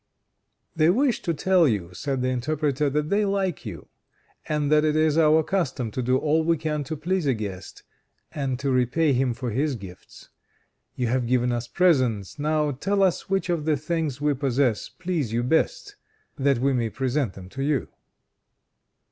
"They 0.75 0.89
wish 0.89 1.21
to 1.21 1.31
tell 1.35 1.67
you," 1.67 1.93
said 1.93 2.23
the 2.23 2.29
interpreter, 2.29 2.89
"that 2.89 3.11
they 3.11 3.23
like 3.23 3.67
you, 3.67 3.87
and 4.49 4.71
that 4.71 4.83
it 4.83 4.95
is 4.95 5.15
our 5.15 5.43
custom 5.43 5.91
to 5.91 6.01
do 6.01 6.17
all 6.17 6.43
we 6.43 6.57
can 6.57 6.83
to 6.85 6.97
please 6.97 7.27
a 7.27 7.35
guest 7.35 7.83
and 8.31 8.57
to 8.57 8.71
repay 8.71 9.13
him 9.13 9.35
for 9.35 9.51
his 9.51 9.75
gifts. 9.75 10.29
You 10.95 11.05
have 11.09 11.27
given 11.27 11.51
us 11.51 11.67
presents, 11.67 12.39
now 12.39 12.71
tell 12.71 13.03
us 13.03 13.29
which 13.29 13.47
of 13.47 13.65
the 13.65 13.77
things 13.77 14.19
we 14.19 14.33
possess 14.33 14.89
please 14.89 15.33
you 15.33 15.43
best, 15.43 15.97
that 16.35 16.57
we 16.57 16.73
may 16.73 16.89
present 16.89 17.33
them 17.33 17.47
to 17.49 17.61
you." 17.61 17.87